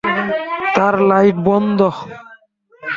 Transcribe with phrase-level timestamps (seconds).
[0.75, 1.79] তার লাইট বন্ধ।